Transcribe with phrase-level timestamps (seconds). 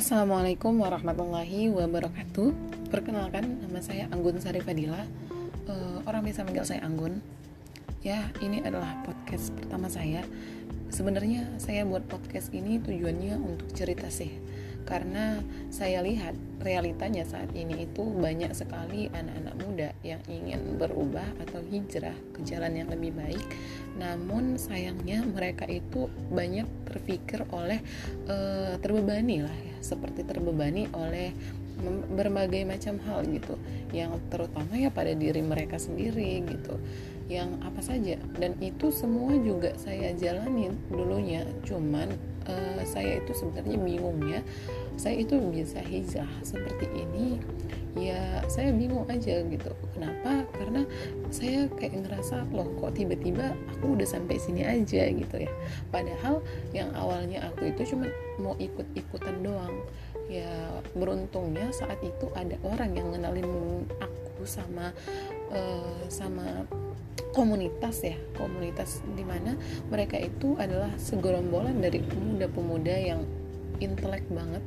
[0.00, 2.56] Assalamualaikum warahmatullahi wabarakatuh.
[2.88, 5.04] Perkenalkan, nama saya Anggun Sari Fadila.
[5.68, 7.20] Uh, orang bisa manggil saya Anggun.
[8.00, 10.24] Ya, ini adalah podcast pertama saya.
[10.88, 14.40] Sebenarnya saya buat podcast ini tujuannya untuk cerita sih
[14.84, 15.38] karena
[15.70, 22.14] saya lihat realitanya saat ini itu banyak sekali anak-anak muda yang ingin berubah atau hijrah
[22.36, 23.44] ke jalan yang lebih baik.
[23.96, 27.80] Namun sayangnya mereka itu banyak terpikir oleh
[28.28, 28.36] e,
[28.80, 29.76] terbebani lah ya.
[29.80, 31.32] Seperti terbebani oleh
[32.12, 33.56] berbagai macam hal gitu.
[33.96, 36.76] Yang terutama ya pada diri mereka sendiri gitu.
[37.32, 38.16] Yang apa saja.
[38.36, 41.48] Dan itu semua juga saya jalanin dulunya.
[41.64, 42.12] Cuman
[42.50, 44.40] uh, saya itu sebenarnya bingungnya
[44.98, 47.38] saya itu bisa hijrah seperti ini
[47.98, 49.72] ya saya bingung aja gitu.
[49.96, 50.46] Kenapa?
[50.54, 50.86] Karena
[51.32, 55.50] saya kayak ngerasa loh kok tiba-tiba aku udah sampai sini aja gitu ya.
[55.90, 58.06] Padahal yang awalnya aku itu cuma
[58.38, 59.74] mau ikut-ikutan doang.
[60.30, 63.50] Ya beruntungnya saat itu ada orang yang ngenalin
[63.98, 64.94] aku sama
[65.50, 66.62] uh, sama
[67.30, 69.54] komunitas ya komunitas di mana
[69.88, 73.22] mereka itu adalah segerombolan dari pemuda-pemuda yang
[73.80, 74.62] intelek banget.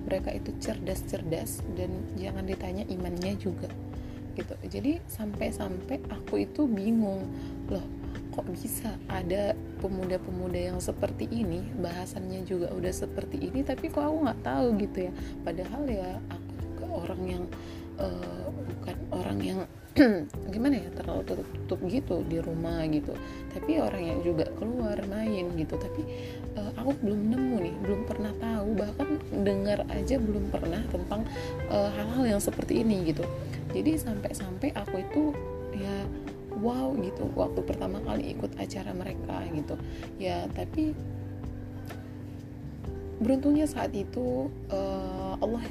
[0.00, 3.68] Mereka itu cerdas-cerdas dan jangan ditanya imannya juga
[4.38, 4.54] gitu.
[4.64, 7.28] Jadi sampai-sampai aku itu bingung
[7.68, 7.84] loh
[8.30, 11.66] kok bisa ada pemuda-pemuda yang seperti ini?
[11.78, 15.12] Bahasannya juga udah seperti ini tapi kok aku nggak tahu gitu ya.
[15.42, 17.44] Padahal ya aku juga orang yang
[17.98, 19.60] uh, bukan orang yang
[20.54, 23.10] gimana ya terlalu tutup-tutup gitu di rumah gitu.
[23.50, 25.74] Tapi orang yang juga keluar main gitu.
[25.74, 26.02] Tapi
[26.54, 28.68] uh, aku belum nemu nih belum pernah tahu.
[28.78, 29.08] Bahkan
[29.42, 31.26] dengar aja belum pernah tentang
[31.70, 33.26] eh, hal-hal uh, yang seperti ini gitu.
[33.74, 35.22] Jadi sampai-sampai aku itu
[35.74, 36.06] ya
[36.60, 39.74] wow gitu waktu pertama kali ikut acara mereka gitu.
[40.22, 40.94] Ya tapi
[43.20, 45.66] beruntungnya saat itu uh, Allah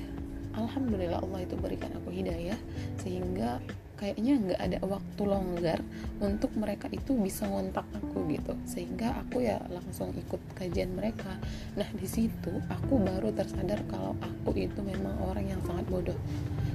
[0.53, 2.59] alhamdulillah Allah itu berikan aku hidayah.
[2.99, 3.63] Sehingga
[3.99, 5.79] kayaknya nggak ada waktu longgar
[6.23, 8.55] untuk mereka itu bisa ngontak aku gitu.
[8.63, 11.35] Sehingga aku ya langsung ikut kajian mereka.
[11.75, 16.15] Nah di situ aku baru tersadar kalau aku itu memang orang yang sangat bodoh.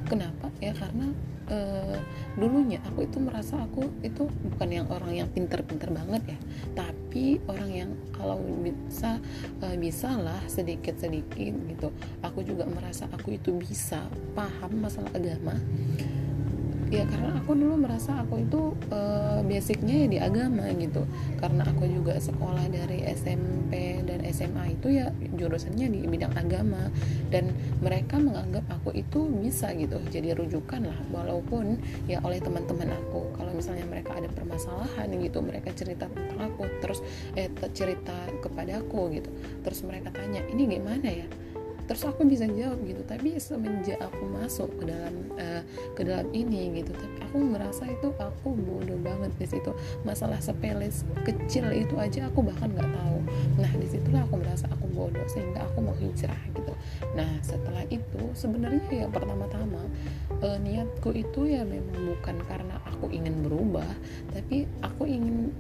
[0.04, 0.52] Kenapa?
[0.60, 1.08] Ya karena
[1.48, 1.96] uh,
[2.36, 6.38] dulunya aku itu merasa aku itu bukan yang orang yang pinter-pinter banget ya.
[6.76, 9.16] Tapi orang yang kalau bisa
[9.64, 11.88] uh, bisa lah sedikit-sedikit gitu.
[12.20, 14.04] Aku juga merasa aku itu bisa
[14.36, 15.56] paham masalah agama
[16.94, 21.03] ya karena aku dulu merasa aku itu uh, basicnya ya di agama gitu.
[21.43, 26.88] Karena aku juga sekolah dari SMP dan SMA itu ya jurusannya di bidang agama.
[27.28, 27.50] Dan
[27.82, 30.99] mereka menganggap aku itu bisa gitu jadi rujukan lah.
[31.10, 36.71] Walaupun ya oleh teman-teman aku kalau misalnya mereka ada permasalahan gitu mereka cerita tentang aku
[36.78, 37.03] terus
[37.34, 39.31] eh cerita kepada aku gitu.
[39.66, 41.26] Terus mereka tanya ini gimana ya
[41.84, 43.02] terus aku bisa jawab gitu.
[43.04, 45.62] Tapi semenjak aku masuk ke dalam uh,
[45.94, 49.70] ke dalam ini gitu tapi aku merasa itu aku bodoh banget di situ.
[50.02, 50.88] Masalah sepele
[51.24, 53.18] kecil itu aja aku bahkan nggak tahu.
[53.60, 56.72] Nah di situlah aku merasa aku bodoh sehingga aku mau hijrah gitu.
[57.14, 59.82] Nah setelah itu sebenarnya ya pertama-tama
[60.42, 63.88] uh, niatku itu ya memang bukan karena aku ingin berubah
[64.32, 65.52] tapi aku ingin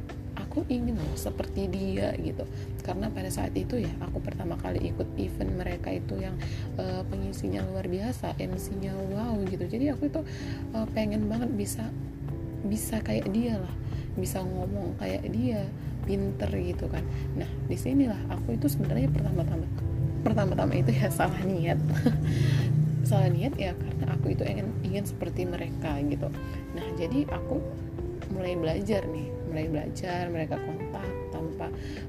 [0.54, 2.46] aku ingin loh seperti dia gitu.
[2.86, 6.38] Karena pada saat itu ya aku pertama kali ikut event mereka itu yang
[6.78, 9.66] uh, pengisinya luar biasa MC-nya wow gitu.
[9.66, 10.22] Jadi aku itu
[10.78, 11.90] uh, pengen banget bisa
[12.70, 13.74] bisa kayak dia lah.
[14.14, 15.66] Bisa ngomong kayak dia
[16.06, 17.02] pinter gitu kan.
[17.34, 19.66] Nah di sinilah aku itu sebenarnya pertama-tama
[20.22, 21.82] pertama-tama itu ya salah niat.
[23.04, 26.32] Salah niat ya karena aku itu ingin ingin seperti mereka gitu.
[26.72, 27.60] Nah jadi aku
[28.34, 31.66] mulai belajar nih mulai belajar mereka kontak tanpa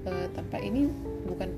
[0.09, 0.89] uh, tanpa ini
[1.29, 1.49] bukan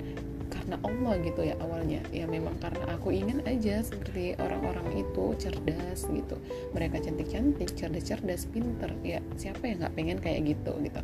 [0.48, 2.04] karena Allah gitu ya awalnya.
[2.12, 6.36] Ya memang karena aku ingin aja seperti orang-orang itu cerdas gitu.
[6.76, 8.92] Mereka cantik-cantik cerdas-cerdas pinter.
[9.04, 11.02] Ya siapa yang nggak pengen kayak gitu gitu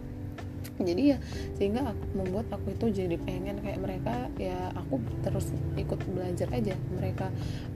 [0.83, 1.17] jadi ya
[1.57, 5.49] sehingga aku, membuat aku itu jadi pengen kayak mereka ya aku terus
[5.79, 6.75] ikut belajar aja.
[6.99, 7.27] Mereka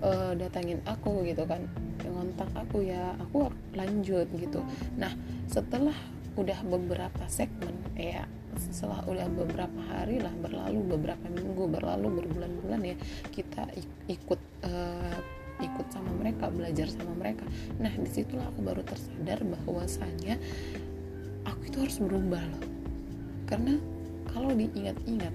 [0.03, 1.65] uh, datangin aku gitu kan
[2.03, 4.61] ngontak aku ya aku lanjut gitu.
[4.99, 5.11] Nah
[5.49, 5.95] setelah
[6.37, 12.95] udah beberapa segmen ya setelah udah beberapa hari lah berlalu beberapa minggu berlalu berbulan-bulan ya
[13.29, 13.69] kita
[14.09, 15.17] ikut uh,
[15.57, 17.45] ikut sama mereka belajar sama mereka.
[17.81, 20.37] Nah di situlah aku baru tersadar bahwasanya
[21.45, 22.76] aku itu harus berubah loh
[23.47, 23.79] karena
[24.27, 25.33] kalau diingat-ingat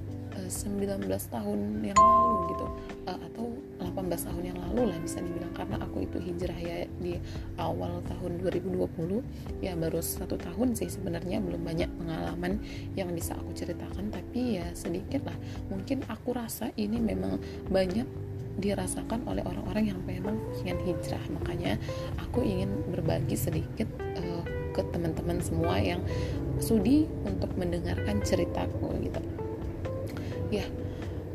[0.48, 2.66] 19 eh, tahun yang lalu gitu
[3.08, 3.46] uh, atau
[3.80, 7.20] 18 tahun yang lalu lah bisa dibilang karena aku itu hijrah ya di
[7.60, 12.62] awal tahun 2020 ya baru satu tahun sih sebenarnya belum banyak pengalaman
[12.96, 14.08] yang bisa aku ceritakan.
[14.08, 15.36] Tapi ya sedikit lah
[15.68, 17.36] mungkin aku rasa ini memang
[17.68, 18.06] banyak
[18.52, 21.24] dirasakan oleh orang-orang yang memang ingin hijrah.
[21.40, 21.80] Makanya
[22.20, 26.00] aku ingin berbagi sedikit uh, ke teman-teman semua yang
[26.58, 29.20] sudi untuk mendengarkan ceritaku gitu.
[30.52, 30.66] Ya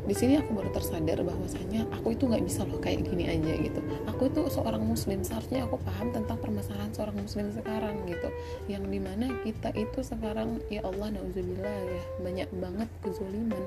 [0.08, 3.76] di sini aku baru tersadar bahwasanya aku itu nggak bisa loh kayak gini aja gitu.
[4.08, 8.32] Aku itu seorang muslim seharusnya aku paham tentang permasalahan seorang muslim sekarang gitu.
[8.72, 13.64] Yang di mana kita itu sekarang ya Allah nauzubillah ya banyak banget kezuliman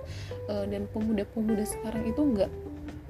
[0.49, 2.49] uh, dan pemuda-pemuda sekarang itu nggak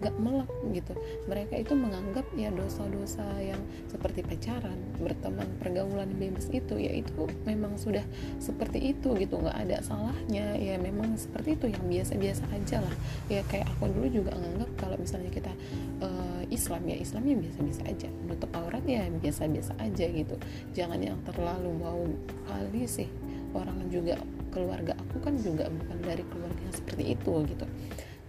[0.01, 0.94] gak melek gitu.
[1.30, 7.77] Mereka itu menganggap ya dosa-dosa yang seperti pacaran berteman pergaulan bebas itu ya itu memang
[7.77, 8.03] sudah
[8.42, 9.38] seperti itu gitu.
[9.38, 12.95] Nggak ada salahnya ya memang seperti itu yang biasa-biasa aja lah.
[13.30, 15.53] Ya kayak aku dulu juga nganggap kalau misalnya kita
[16.01, 18.09] uh, Islam ya Islamnya biasa-biasa aja.
[18.25, 20.36] Menutup aurat ya biasa-biasa aja gitu.
[20.74, 22.01] Jangan yang terlalu mau
[22.50, 23.07] kali sih.
[23.51, 24.15] Orang juga
[24.51, 27.65] keluarga aku kan juga bukan dari keluarga yang seperti itu gitu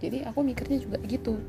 [0.03, 1.39] jadi aku mikirnya juga gitu.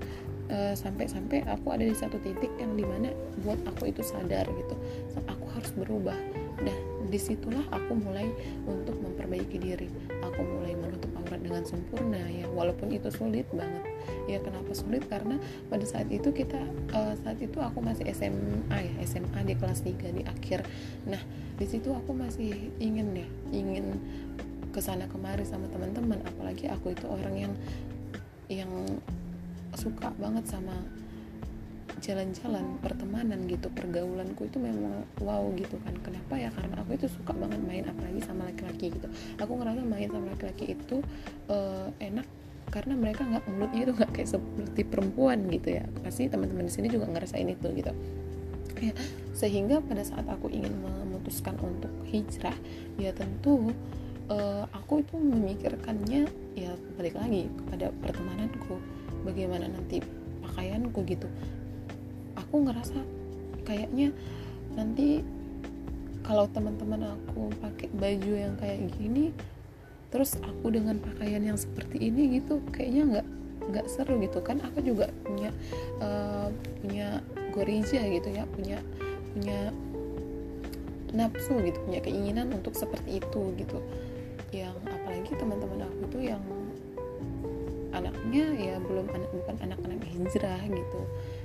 [0.45, 3.09] Eh, sampai-sampai uh, aku ada di satu titik yang di mana
[3.43, 4.77] buat aku itu sadar gitu.
[5.25, 6.15] Aku harus berubah.
[6.61, 6.77] Dan
[7.09, 8.29] di situlah aku mulai
[8.69, 9.89] untuk memperbaiki diri.
[10.21, 12.45] Aku mulai menutup aurat dengan sempurna ya.
[12.53, 13.89] Walaupun itu sulit banget.
[14.29, 15.09] Ya kenapa sulit?
[15.09, 15.41] Karena
[15.73, 16.61] pada saat itu kita
[16.93, 18.93] uh, saat itu aku masih SMA ya.
[19.09, 20.61] SMA di kelas 3 di akhir.
[21.09, 21.25] Nah
[21.57, 23.97] di situ aku masih ingin ya ingin
[24.75, 26.19] ke sana kemari sama teman-teman.
[26.27, 27.53] Apalagi aku itu orang yang
[28.49, 28.71] yang
[29.75, 30.75] suka banget sama
[32.03, 35.95] jalan-jalan pertemanan gitu pergaulanku itu memang wow gitu kan.
[36.05, 36.51] Kenapa ya?
[36.53, 39.09] Karena aku itu suka banget main apalagi sama laki-laki gitu.
[39.41, 41.01] Aku ngerasa main sama laki-laki itu
[41.49, 42.27] uh, enak
[42.73, 45.85] karena mereka nggak mulutnya itu nggak kayak seperti perempuan gitu ya.
[46.03, 47.93] Pasti teman-teman di sini juga ngerasain itu gitu.
[48.83, 48.93] Ya
[49.35, 52.55] sehingga pada saat aku ingin memutuskan untuk hijrah
[52.97, 53.75] ya tentu
[54.31, 58.81] uh, aku itu memikirkannya ya balik lagi kepada pertemananku.
[59.25, 60.05] Bagaimana nanti
[60.45, 61.29] pakaianku gitu.
[62.37, 63.01] Aku ngerasa
[63.65, 64.13] kayaknya
[64.77, 65.25] nanti
[66.25, 69.33] kalau teman-teman aku pakai baju yang kayak gini
[70.09, 73.27] terus aku dengan pakaian yang seperti ini gitu kayaknya nggak
[73.73, 74.45] nggak seru gitu.
[74.45, 75.51] Kan aku juga punya
[76.05, 76.53] uh,
[76.85, 77.25] punya
[77.55, 78.79] gorija gitu ya punya
[79.35, 79.73] punya
[81.15, 83.79] nafsu gitu punya keinginan untuk seperti itu gitu
[84.55, 86.43] yang apalagi teman-teman aku tuh yang
[87.95, 91.01] anaknya ya belum anak bukan anak-anak hijrah gitu.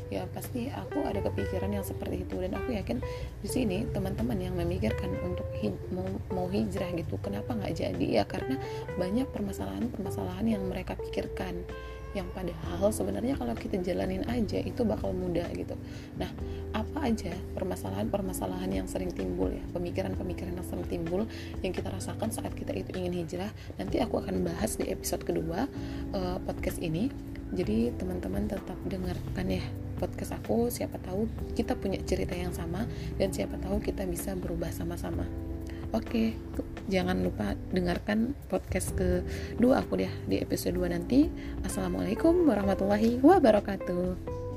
[0.10, 2.98] Ya pasti aku ada kepikiran yang seperti itu dan aku yakin
[3.46, 8.06] di sini teman-teman yang memikirkan untuk hij mau, mau hijrah gitu kenapa nggak jadi?
[8.22, 8.58] Ya karena
[8.98, 11.62] banyak permasalahan-permasalahan yang mereka pikirkan
[12.18, 15.78] yang padahal sebenarnya kalau kita jalanin aja itu bakal mudah gitu.
[16.18, 16.30] Nah
[16.74, 19.62] apa aja permasalahan-permasalahan yang sering timbul ya?
[19.74, 21.30] Pemikiran-pemikiran yang sering timbul
[21.62, 23.52] yang kita rasakan saat kita itu ingin hijrah?
[23.78, 25.70] Nanti aku akan bahas di episode kedua
[26.14, 27.14] uh, podcast ini.
[27.50, 29.66] Jadi teman-teman tetap dengarkan ya
[29.98, 30.70] podcast aku.
[30.70, 32.86] Siapa tahu kita punya cerita yang sama
[33.18, 35.49] dan siapa tahu kita bisa berubah sama-sama
[35.90, 36.38] Oke,
[36.86, 41.26] jangan lupa dengarkan podcast kedua aku deh di episode 2 nanti.
[41.66, 44.49] Assalamualaikum warahmatullahi wabarakatuh.